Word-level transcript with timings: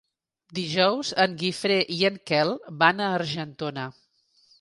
Dijous 0.59 1.11
en 1.25 1.35
Guifré 1.41 1.77
i 1.97 1.97
en 2.09 2.17
Quel 2.31 2.55
van 2.81 3.05
a 3.05 3.11
Argentona. 3.19 3.85